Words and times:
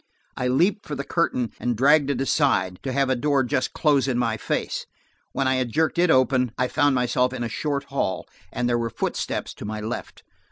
I 0.35 0.47
leaped 0.47 0.87
for 0.87 0.95
the 0.95 1.03
curtain 1.03 1.51
and 1.59 1.77
dragged 1.77 2.09
it 2.09 2.19
aside, 2.19 2.79
to 2.81 2.91
have 2.91 3.07
a 3.11 3.15
door 3.15 3.43
just 3.43 3.73
close 3.73 4.07
in 4.07 4.17
my 4.17 4.35
face. 4.35 4.87
When 5.31 5.47
I 5.47 5.57
had 5.57 5.71
jerked 5.71 5.99
it 5.99 6.09
open, 6.09 6.53
I 6.57 6.69
found 6.69 6.95
myself 6.95 7.33
in 7.33 7.43
a 7.43 7.47
short 7.47 7.83
hall, 7.83 8.25
and 8.51 8.67
there 8.67 8.79
were 8.79 8.89
footsteps 8.89 9.53
to 9.53 9.63
my 9.63 9.79
left. 9.79 10.23